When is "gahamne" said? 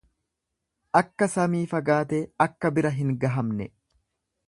3.27-3.73